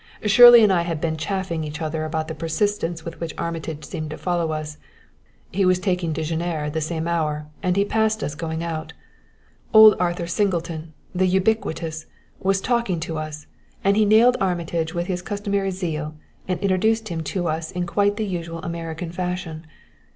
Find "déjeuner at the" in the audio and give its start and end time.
6.11-6.81